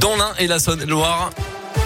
[0.00, 1.30] dans l'Ain et la Saône-et-Loire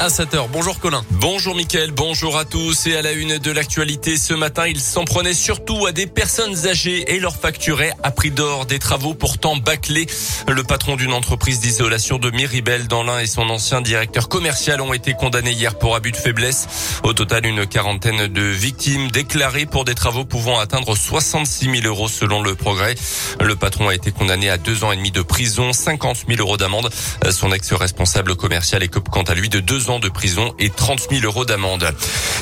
[0.00, 0.48] à 7h.
[0.50, 1.02] Bonjour Colin.
[1.10, 2.86] Bonjour Mickaël, bonjour à tous.
[2.86, 6.66] Et à la une de l'actualité ce matin, il s'en prenait surtout à des personnes
[6.66, 10.06] âgées et leur facturait à prix d'or des travaux pourtant bâclés.
[10.48, 14.94] Le patron d'une entreprise d'isolation de Miribel dans l'Ain et son ancien directeur commercial ont
[14.94, 16.66] été condamnés hier pour abus de faiblesse.
[17.02, 22.08] Au total, une quarantaine de victimes déclarées pour des travaux pouvant atteindre 66 000 euros
[22.08, 22.94] selon le progrès.
[23.40, 26.56] Le patron a été condamné à deux ans et demi de prison, 50 000 euros
[26.56, 26.90] d'amende.
[27.30, 31.24] Son ex-responsable commercial écope quant à lui de deux ans de prison et 30 000
[31.24, 31.88] euros d'amende.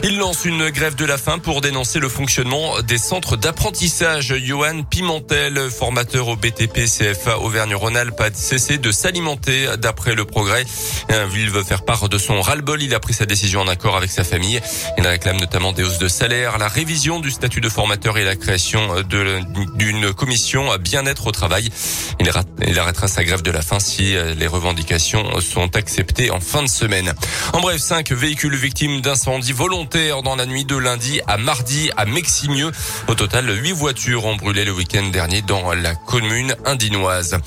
[0.03, 4.35] Il lance une grève de la faim pour dénoncer le fonctionnement des centres d'apprentissage.
[4.43, 10.65] Johan Pimentel, formateur au BTP CFA Auvergne-Rhône-Alpes, a cessé de s'alimenter d'après le progrès.
[11.35, 12.83] Il veut faire part de son ras-le-bol.
[12.83, 14.63] Il a pris sa décision en accord avec sa famille.
[14.97, 18.37] Il réclame notamment des hausses de salaire, la révision du statut de formateur et la
[18.37, 21.69] création d'une commission bien-être au travail.
[22.67, 26.69] Il arrêtera sa grève de la faim si les revendications sont acceptées en fin de
[26.69, 27.13] semaine.
[27.53, 32.05] En bref, cinq véhicules victimes d'incendie volontaires dans la nuit de lundi à mardi à
[32.05, 32.71] Meximieux.
[33.09, 37.39] Au total, huit voitures ont brûlé le week-end dernier dans la commune indinoise.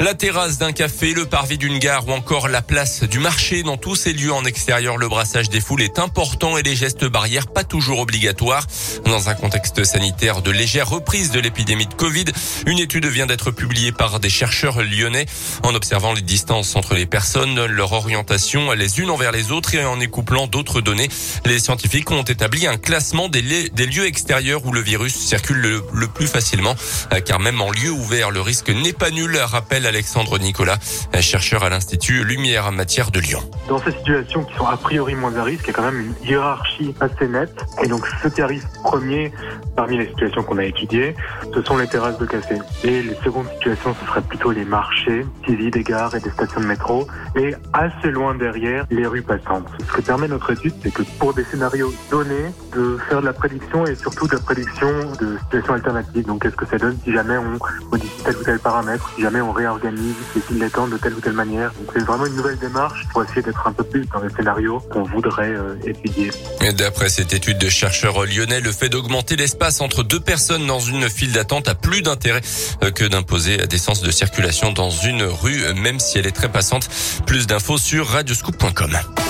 [0.00, 3.62] La terrasse d'un café, le parvis d'une gare ou encore la place du marché.
[3.62, 7.04] Dans tous ces lieux en extérieur, le brassage des foules est important et les gestes
[7.04, 8.66] barrières pas toujours obligatoires.
[9.04, 12.24] Dans un contexte sanitaire de légère reprise de l'épidémie de Covid,
[12.66, 15.26] une étude vient d'être publiée par des chercheurs lyonnais
[15.62, 19.84] en observant les distances entre les personnes, leur orientation les unes envers les autres et
[19.84, 21.08] en écouplant d'autres données.
[21.44, 26.26] Les scientifiques ont établi un classement des, lieux extérieurs où le virus circule le, plus
[26.26, 26.74] facilement,
[27.12, 30.78] euh, car même en lieu ouvert, le risque n'est pas nul, rappelle Alexandre Nicolas,
[31.20, 33.40] chercheur à l'Institut Lumière en matière de Lyon.
[33.68, 36.00] Dans ces situations qui sont a priori moins à risque, il y a quand même
[36.00, 37.60] une hiérarchie assez nette.
[37.82, 39.32] Et donc, ce qui arrive premier
[39.76, 41.14] parmi les situations qu'on a étudiées,
[41.54, 42.56] ce sont les terrasses de café.
[42.84, 46.60] Et les secondes situations, ce seraient plutôt les marchés, civils des gares et des stations
[46.60, 47.06] de métro.
[47.36, 49.66] Et assez loin derrière, les rues passantes.
[49.80, 53.32] Ce que permet notre étude, c'est que pour des scénarios donnés, de faire de la
[53.32, 54.88] prédiction et surtout de la prédiction
[55.20, 56.26] de situations alternatives.
[56.26, 57.58] Donc, qu'est-ce que ça donne si jamais on
[57.90, 61.20] modifie tel ou tel paramètre, si jamais on réorganise les files d'attente de telle ou
[61.20, 61.72] telle manière.
[61.72, 64.80] Donc, c'est vraiment une nouvelle démarche pour essayer d'être un peu plus dans les scénarios
[64.90, 66.30] qu'on voudrait euh, étudier.
[66.76, 71.08] D'après cette étude de chercheurs lyonnais, le fait d'augmenter l'espace entre deux personnes dans une
[71.08, 72.40] file d'attente a plus d'intérêt
[72.82, 76.50] euh, que d'imposer des sens de circulation dans une rue, même si elle est très
[76.50, 76.88] passante.
[77.26, 78.99] Plus d'infos sur radioscoop.com.
[79.02, 79.29] Bye.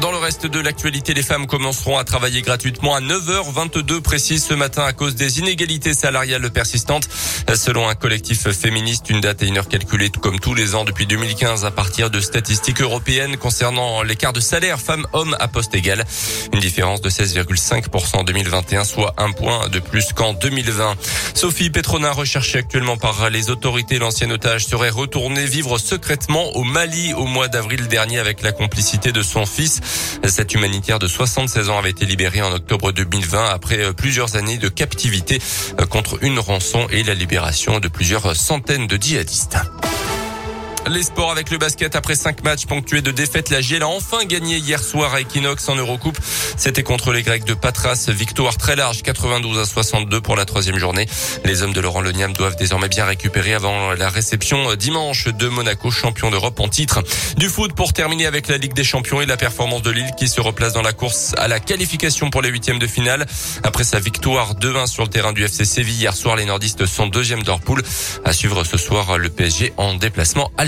[0.00, 4.52] Dans le reste de l'actualité, les femmes commenceront à travailler gratuitement à 9h22 précise ce
[4.52, 7.08] matin à cause des inégalités salariales persistantes.
[7.54, 11.06] Selon un collectif féministe, une date et une heure calculée comme tous les ans depuis
[11.06, 16.04] 2015 à partir de statistiques européennes concernant l'écart de salaire femmes-hommes à poste égal.
[16.52, 20.96] Une différence de 16,5% en 2021, soit un point de plus qu'en 2020.
[21.34, 27.14] Sophie Petrona, recherchée actuellement par les autorités, l'ancienne otage serait retournée vivre secrètement au Mali
[27.14, 29.80] au mois d'avril dernier avec la complicité de son fils.
[30.26, 34.58] Cette humanitaire de 76 ans avait été libérée en octobre 2020 après euh, plusieurs années
[34.58, 35.40] de captivité
[35.80, 39.58] euh, contre une rançon et la libération de plusieurs centaines de djihadistes.
[40.90, 43.48] Les sports avec le basket après cinq matchs ponctués de défaites.
[43.48, 46.18] La GL a enfin gagné hier soir à Equinox en Eurocoupe.
[46.58, 48.10] C'était contre les Grecs de Patras.
[48.10, 51.06] Victoire très large, 92 à 62 pour la troisième journée.
[51.46, 55.90] Les hommes de Laurent Leniam doivent désormais bien récupérer avant la réception dimanche de Monaco,
[55.90, 57.02] champion d'Europe en titre.
[57.38, 60.28] Du foot pour terminer avec la Ligue des Champions et la performance de Lille qui
[60.28, 63.24] se replace dans la course à la qualification pour les huitièmes de finale.
[63.62, 67.06] Après sa victoire 2-1 sur le terrain du FC Séville hier soir, les nordistes sont
[67.06, 67.82] deuxième d'or poule.
[68.26, 70.66] À suivre ce soir le PSG en déplacement à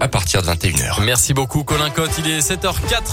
[0.00, 1.02] à partir de 21h.
[1.04, 3.04] Merci beaucoup Colin Cotte, il est 7h04.